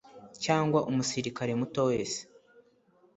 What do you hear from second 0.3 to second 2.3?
cyangwa umusirikare muto wese